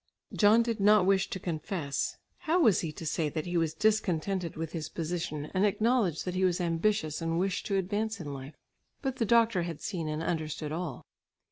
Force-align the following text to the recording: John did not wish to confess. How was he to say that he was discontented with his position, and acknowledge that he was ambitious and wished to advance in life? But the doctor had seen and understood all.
John 0.33 0.63
did 0.63 0.79
not 0.79 1.05
wish 1.05 1.29
to 1.29 1.39
confess. 1.39 2.17
How 2.39 2.59
was 2.59 2.79
he 2.81 2.91
to 2.91 3.05
say 3.05 3.29
that 3.29 3.45
he 3.45 3.55
was 3.55 3.75
discontented 3.75 4.55
with 4.55 4.71
his 4.71 4.89
position, 4.89 5.51
and 5.53 5.63
acknowledge 5.63 6.23
that 6.23 6.33
he 6.33 6.43
was 6.43 6.59
ambitious 6.59 7.21
and 7.21 7.37
wished 7.37 7.67
to 7.67 7.77
advance 7.77 8.19
in 8.19 8.33
life? 8.33 8.55
But 9.03 9.17
the 9.17 9.25
doctor 9.25 9.61
had 9.61 9.79
seen 9.79 10.07
and 10.09 10.23
understood 10.23 10.71
all. 10.71 11.05